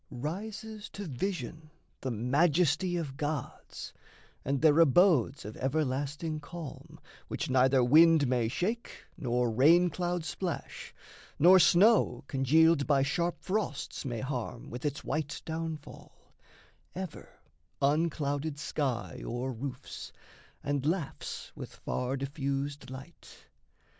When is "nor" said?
9.15-9.51, 11.37-11.59